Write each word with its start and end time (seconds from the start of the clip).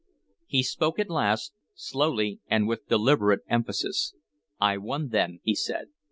He 0.47 0.63
spoke 0.63 0.97
at 0.97 1.11
last, 1.11 1.53
slowly 1.75 2.39
and 2.47 2.67
with 2.67 2.87
deliberate 2.87 3.41
emphasis. 3.47 4.15
"I 4.59 4.77
won 4.77 5.09
then," 5.09 5.41
he 5.43 5.53
said. 5.53 5.89